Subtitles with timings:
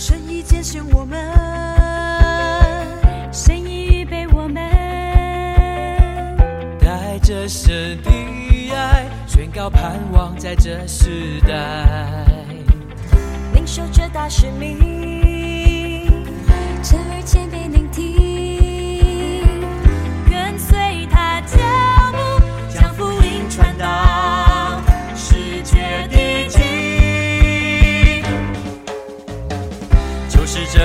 [0.00, 1.18] 神已拣选我们，
[3.32, 4.62] 神已预备我们，
[6.78, 8.08] 带着神的
[8.72, 12.24] 爱，宣告盼望在这时代。
[13.54, 14.78] 领受这大使命，
[16.80, 17.67] 成为谦卑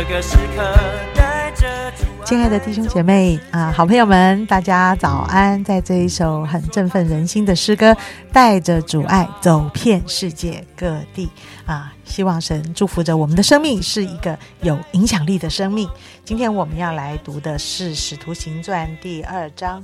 [0.05, 0.75] 个时刻
[1.15, 1.91] 带着
[2.25, 5.63] 亲爱的弟兄姐妹啊，好朋友们，大家早安！
[5.63, 7.95] 在这一首很振奋人心的诗歌，
[8.31, 11.29] 带着主爱走遍世界各地
[11.65, 15.89] 啊，希望神祝福着我们的生命是一个有影响力的生命。
[16.25, 19.83] 今天我们要来读的是《使徒行传》第二章。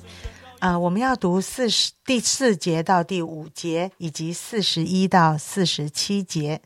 [0.59, 6.59] 啊、我们要读四十第四节到第五节，以及四十一到四十七节。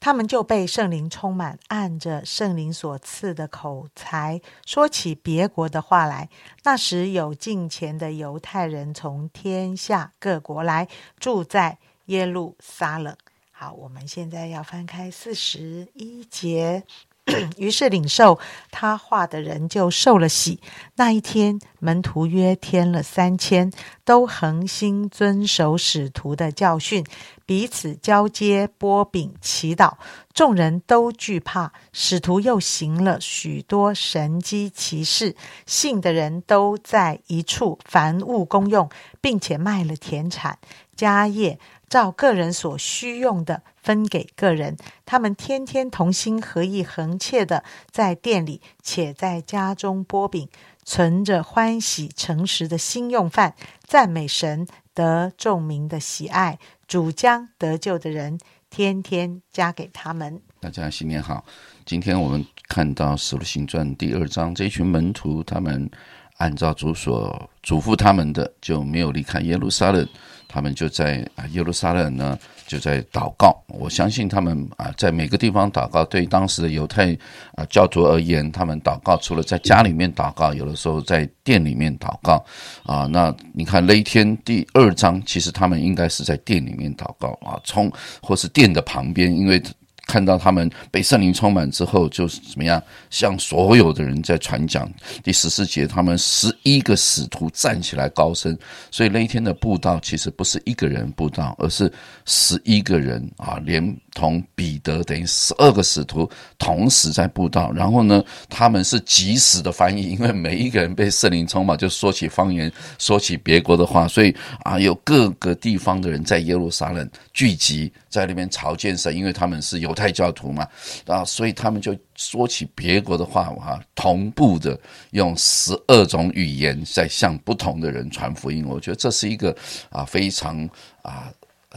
[0.00, 6.28] 他们就被圣灵充满，按着圣灵所赐的口才，说起别国的话来。
[6.62, 13.16] 那时有近前的犹太人从天下各国来，住在耶路撒冷。
[13.50, 16.84] 好，我们现在要翻开四十一节。
[17.58, 18.38] 于是领受
[18.70, 20.60] 他话的人就受了喜。
[20.96, 23.70] 那一天，门徒约添了三千，
[24.04, 27.04] 都恒心遵守使徒的教训，
[27.44, 29.94] 彼此交接波饼祈祷。
[30.32, 35.34] 众人都惧怕，使徒又行了许多神机奇事，
[35.66, 38.88] 信的人都在一处，凡物公用，
[39.20, 40.58] 并且卖了田产、
[40.94, 44.76] 家业，照个人所需用的分给个人。
[45.06, 50.48] 他们天天同心合意、恒切的在店里，且在家中剥饼，
[50.84, 56.58] 存着欢喜诚实的心用饭，赞美神，得众民的喜爱。
[56.86, 58.38] 主将得救的人
[58.70, 60.40] 天天加给他们。
[60.58, 61.44] 大家新年好！
[61.84, 65.90] 今天我们看到《使徒行传》第二章，这群门徒他们
[66.38, 70.08] 按照主所嘱咐他们的，就没有离开耶路撒冷，
[70.48, 73.60] 他们就在啊耶路撒冷呢就在祷告。
[73.66, 77.12] 我相信他们啊在每个地方祷告，对当时的犹太
[77.56, 82.44] 啊教徒而言，他们祷告除了在家里面祷告，有的时候在店里面祷告
[82.84, 83.06] 啊。
[83.06, 89.62] 那你看那一天第二章，其实他们应该是在店里面祷告啊，从或是店的旁边，因为。
[90.08, 94.90] 看到他们被圣灵充满之后，就是怎么样向所有的人在传讲。
[95.22, 98.58] 第十四节，他们十一个使徒站起来高声，
[98.90, 101.92] 所以那一天的布道其实不是一个人布道，而是
[102.24, 107.70] 十一个人啊，连同彼得等于十二个使徒同时在布道。
[107.72, 114.34] 然后呢，他们是及时的翻译，因为每一个人被圣灵充满，就说起方言，说起别国的话，所以
[114.64, 120.66] 啊，有各个地方的人在耶路撒冷聚集在那边朝见神，因为他们是犹太教徒嘛，
[121.06, 124.76] 啊，所以他们就说起别国的话，哈，同步的
[125.12, 128.66] 用十二种语言在向不同的人传福音。
[128.66, 129.56] 我觉得这是一个
[129.90, 130.68] 啊非常
[131.02, 131.30] 啊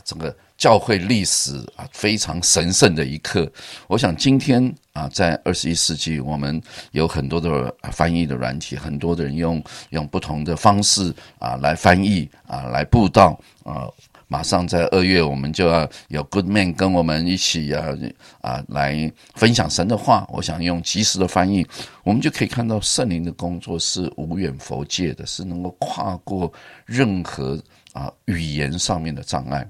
[0.03, 3.51] 整个教会历史啊非常神圣的一刻。
[3.88, 6.61] 我想今天啊，在二十一世纪，我们
[6.91, 13.89] 有很多的翻译的软体，很多的人用用不同的方式啊来翻译啊来布道啊。
[14.27, 17.88] 马上在二月，我们就要有 Good Man 跟我们一起啊
[18.41, 20.28] 啊来分享神的话。
[20.29, 21.66] 我想用及时的翻译，
[22.03, 26.53] 我们就可以看到圣灵的工作是无远佛界的，是能够跨过
[26.85, 27.59] 任何
[27.93, 29.67] 啊语言上面的障碍。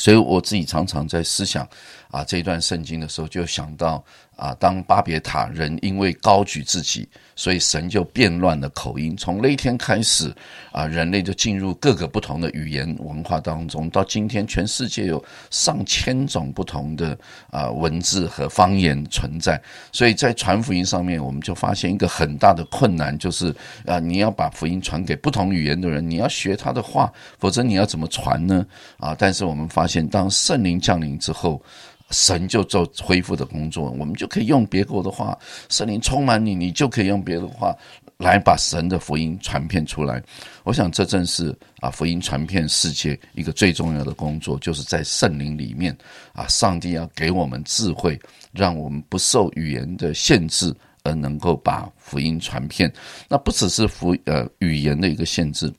[0.00, 1.68] 所以我自己常常在思想
[2.10, 4.02] 啊这一段圣经的时候，就想到
[4.40, 7.06] 啊，当巴别塔人因为高举自己，
[7.36, 9.14] 所以神就变乱了口音。
[9.14, 10.34] 从那一天开始
[10.72, 13.90] 啊，人类就进入各个不同的语言文化当中。
[13.90, 17.18] 到今天，全世界有上千种不同的
[17.50, 19.60] 啊文字和方言存在。
[19.92, 28.64] 所以在传福音上面，我们就发现一个很大的困难，就是啊，你要把福音传给不同语言的人，你要学他的话，否则你要怎么传呢？
[28.96, 31.62] 啊，但是我们发现，当圣灵降临之后，
[32.10, 37.74] 神就做恢复的工作，我们就可以用别国的话，圣灵充满你，你就可以用别的话
[38.18, 40.22] 来把神的福音传遍出来。
[40.64, 45.96] 我想这正是啊福音传遍世界一个最重要的工作，就是在圣灵里面
[46.32, 48.18] 啊，上帝要给我们智慧，
[48.52, 50.74] 让我们不受语言的限制，
[51.04, 52.92] 而能够把福音传遍。
[53.28, 55.72] 那不只是福呃语言的一个限制。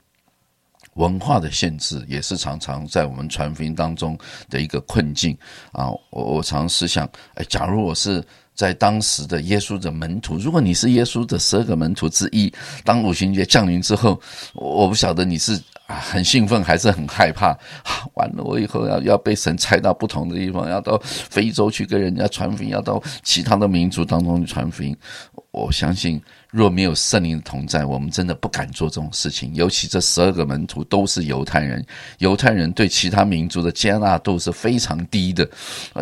[0.95, 4.17] 文化的限制也是常常在我们传福音当中
[4.49, 5.37] 的一个困境
[5.71, 5.89] 啊！
[6.09, 8.23] 我我常思想，哎，假如我是
[8.53, 12.51] 在当时的耶稣的门徒，如果你是耶稣的十二个门徒之一，
[12.83, 14.19] 当五旬节降临之后，
[14.53, 15.53] 我不晓得你是
[15.87, 17.51] 啊，很兴奋，还是很害怕。
[17.83, 24.95] 啊、完了，我以后要要被神拆到不同的地方，要到非洲去跟人家传福音，要到其他的民族当中去传福音。
[25.51, 29.55] 我相信，若没有圣灵的同在，我们真的不敢做这种事情。
[29.55, 31.83] 尤其这十二个门徒都是犹太人，
[32.19, 35.49] 犹太人对其他民族的接纳度是非常低的，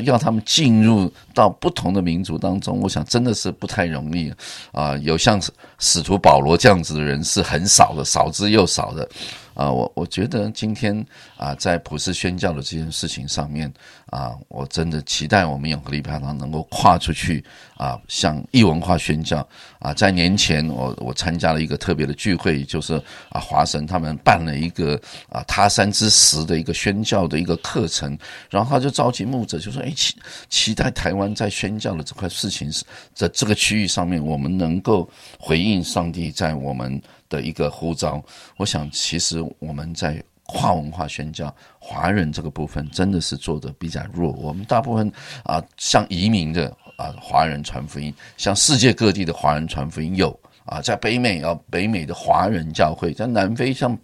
[0.02, 4.34] 要他们进入到不同的民族当中，我想真的是不太容易
[4.72, 4.98] 啊。
[4.98, 5.40] 有像
[5.78, 9.08] 使徒保罗这样子的人是很少的，少之又少的。
[9.56, 11.06] 啊，我我觉得今天
[11.36, 13.70] 啊，在普世宣教的这件事情上面
[14.06, 17.44] 啊，我真的期待我们永和礼拜堂能够跨出去
[17.76, 19.46] 啊，向异文化宣教
[19.80, 19.94] 啊。
[19.94, 22.94] 在年前，我我参加了一个特别的聚会，就是
[23.30, 28.18] 啊，华神他们办了一个啊他山之石的一个宣教的一个课程，
[28.50, 30.16] 然后他就召集牧者，就说：哎，期
[30.48, 37.02] 期待台湾在宣教的这块事情是在这个区域上面，我们能够回应上帝在我们。
[37.30, 38.20] 的一个呼召，
[38.58, 44.32] 我想其实我们在跨文化宣教华人这个部分真的是做的比较弱。
[44.32, 45.12] 我们大部分
[45.44, 53.98] 啊，像移民的啊华人传福音，像世界各地的华人传福音有啊，在北美啊北美的华人教会，在南非像。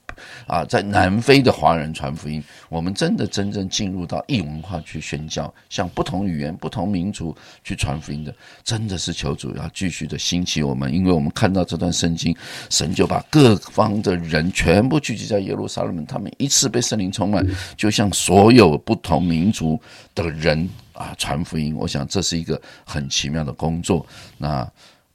[0.48, 8.34] 啊，在南非的华人传福音，我们真的真正进入到异文化去宣教，向不同语言、不同民族去传福音的，
[8.64, 12.34] 真的是求主要继续的兴起我们，因为我们看到这段圣经，
[12.70, 17.46] 神就把各方的人全部聚集在耶路撒冷，他们一次被圣灵充满，
[17.76, 19.78] 就像所有不同民族
[20.14, 21.76] 的人啊传福音。
[21.76, 24.04] 我想这是一个很奇妙的工作。
[24.38, 24.68] 那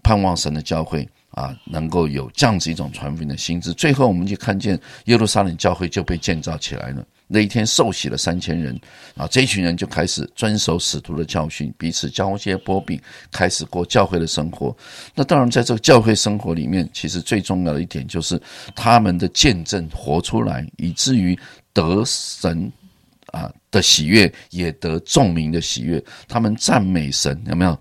[0.02, 1.08] 盼望神的教会。
[1.30, 7.06] 啊，能够有这样子一种传福音的心智，最后我们就看见耶路撒冷教会就被建造起来了。
[7.28, 8.76] 那一天受洗了三千人，
[9.16, 13.00] 啊，这一群人就开始遵守使徒的教训，彼此交接波比，
[13.30, 14.76] 开始过教会的生活。
[15.14, 18.42] 那当然，在这个教会生活里面，其实最重要的一点就是
[18.74, 21.38] 他们的见证活出来，以至于
[21.72, 22.70] 得神。
[23.32, 26.02] 啊的喜悦，也得众民的喜悦。
[26.26, 27.78] 他们赞美神，有没有？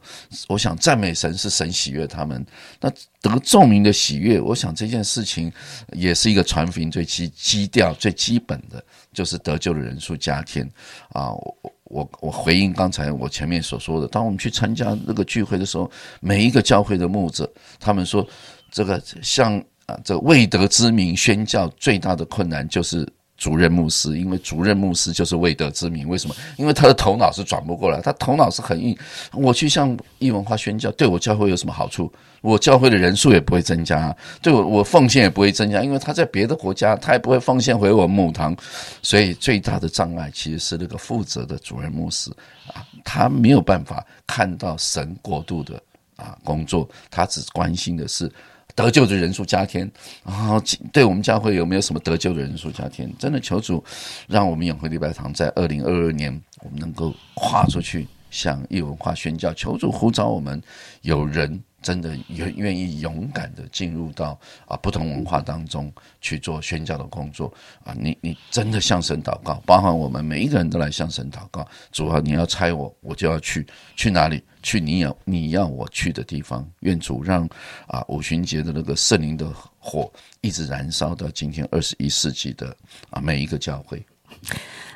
[0.48, 2.46] 我想赞美神是神喜悦他们。
[2.80, 2.90] 那
[3.22, 5.52] 得众民的喜悦，我想这件事情
[5.92, 10.64] 也是一个传福音最基基调、最基本的，就是得救的人数加添。
[11.10, 15.90] 啊，我我我回应刚才我前面所说的，当我们去参加那个聚会的时候，
[16.22, 18.28] 每一个教会的牧者，他们说，
[18.72, 19.58] 这个像
[19.88, 23.12] 啊，这未得之名宣教最大的困难就是。
[23.40, 26.08] 主任牧师，因为主任牧师就是未得之名。
[26.10, 26.36] 为什么？
[26.58, 28.96] 因为他的头脑是转不过来，他头脑是很硬。
[29.32, 32.12] 我去向异文化宣教，对我教会有什么好处？
[32.42, 38.56] 我教会的人数也不会增加，对我我奉献也不会增加，因为他在别的国家，他也不会奉献回我母堂。
[39.02, 42.30] 所以最大的障碍其实是那个负责的主任牧师
[42.74, 45.82] 啊，他没有办法看到神国度的
[46.18, 48.30] 啊工作，他只关心的是。
[48.80, 49.92] 得救的人数加添，
[50.24, 50.62] 然后
[50.94, 53.12] 对我们教会有没有什么得救的人数加添？
[53.18, 53.84] 真的求主，
[54.26, 59.54] 让我们永辉礼拜堂在二零二二年，我们能够跨出去向异文化宣教。
[59.54, 60.62] 求主呼召我们，
[61.02, 61.62] 有人。
[61.82, 65.92] 真的愿愿意勇敢的进入到啊不同文化当中
[66.22, 67.54] 去做宣教的工作
[67.84, 71.68] 啊，你你真的向神祷告，包含我们每一个人都来向神祷告。
[71.92, 73.66] 主啊，你要差我，我就要去，
[73.96, 74.44] 去哪里？
[74.62, 76.68] 去你要你要我去的地方。
[76.82, 77.48] 愿主让
[77.88, 80.12] 啊五旬节的那个圣灵的火
[80.42, 82.76] 一直燃烧到今天二十一世纪的
[83.10, 84.06] 啊每一个教会。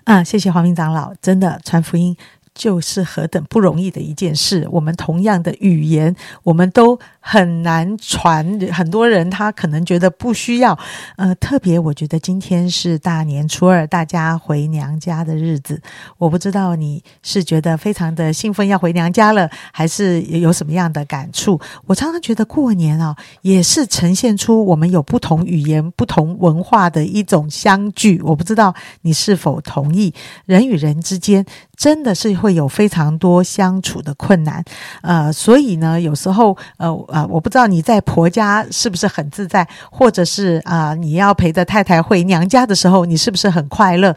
[0.04, 2.16] 啊，谢谢黄明长老，真的传福音。
[2.56, 4.68] 就是何等不容易的一件事。
[4.72, 8.44] 我们同样的语言，我们都很难传。
[8.72, 10.78] 很多人他可能觉得不需要。
[11.16, 15.82] 呃，特别我觉得今天是大年初二，大家回娘家的日子。
[16.18, 21.60] 我不知道你是觉得非常的兴奋要回娘家了，还是有什么样的感触？
[21.86, 28.22] 我常常觉得过年啊，也是呈现出我们有不同语言、不同文化的一种相聚。
[28.24, 30.14] 我不知道你是否同意，
[30.46, 31.46] 人与人之间。
[31.76, 34.62] 真的是会有非常多相处的困难，
[35.02, 44.14] 呃，所以呢，有时候，呃，啊，我不知道你在婆家是不是很自在，或者是啊，你要陪着太太回娘家的时候，你是不是很快乐？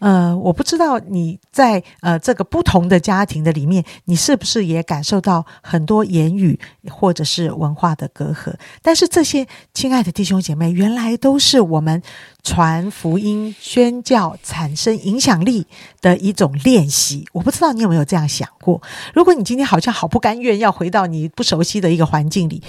[0.00, 8.54] 呃，我不知道你在呃这个不同的家庭的里面，你是不是也感受到很多言语或者是文化的隔阂？
[8.82, 12.02] 但是这些亲爱的弟兄姐妹，原来都是我们
[12.42, 15.66] 传福音、宣教产生影响力
[16.00, 17.26] 的一种练习。
[17.32, 18.80] 我不知道你有没有这样想过？
[19.14, 22.62] 如果你今天好像好不甘愿要回到你不熟悉的一个环境里，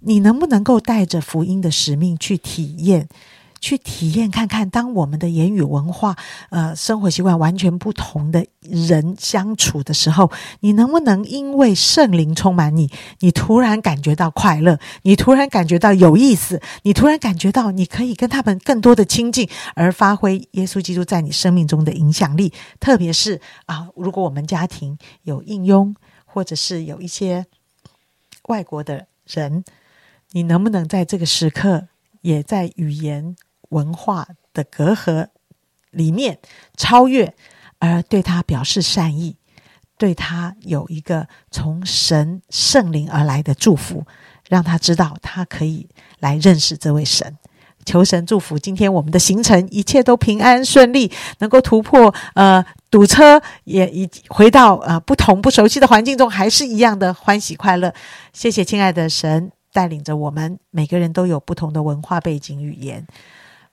[0.00, 3.08] 你能不能够带着福音的使命去体验？
[3.64, 6.14] 去体验看看，当我们的言语文化、
[6.50, 10.30] 呃生活习惯完全不同的人相处的时候，
[10.60, 12.90] 你能不能因为圣灵充满你，
[13.20, 22.52] 你突然感觉到快乐，你突然感觉到有意思，你突然感觉到你可以跟他们更多的亲近，而发挥耶稣基督在你生命中的影响力。
[22.78, 27.46] 特别是啊，如果我们家庭有应用，或者是有一些
[28.48, 29.64] 外国的人，
[30.32, 31.88] 你能不能在这个时刻，
[32.20, 33.34] 也在语言
[33.74, 35.28] 文化的隔阂
[35.90, 36.38] 里面
[36.76, 37.34] 超越，
[37.78, 39.36] 而对他表示善意，
[39.98, 44.04] 对他有一个从神圣灵而来的祝福，
[44.48, 45.88] 让他知道他可以
[46.20, 47.36] 来认识这位神。
[47.84, 57.92] 求神祝福今天我们的行程一切都平安顺利，能够突破呃堵车，也已回到呃不同不熟悉的环境中，还是一样的欢喜快乐。
[58.32, 63.06] 谢谢亲爱的神带领着我们，每个人都有不同的文化背景语言。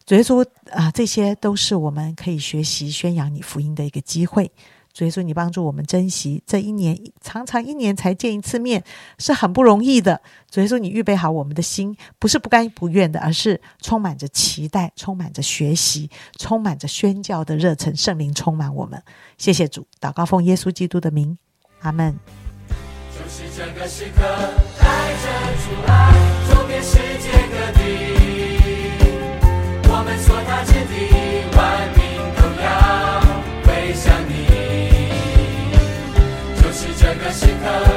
[0.05, 4.51] 主耶稣啊、这些都是我们可以学习宣扬你福音的一个机会。
[4.93, 8.83] 主耶稣，你帮助我们珍惜这一年，常常一年才见一次面，
[9.17, 10.19] 是很不容易的。
[10.49, 17.95] 主耶稣，你预备好我们的心，不是不甘不愿的，而是充满着期待，充满着学习，充满着宣教的热忱。
[17.95, 19.01] 圣灵充满我们，
[19.37, 19.87] 谢谢主。
[20.01, 21.37] 祷告奉耶稣基督的名，
[21.79, 22.19] 阿门。
[23.13, 24.21] 就是这个时刻，
[24.77, 25.29] 带着
[25.63, 26.20] 主爱，走遍世界各地。
[37.31, 37.90] Jessica.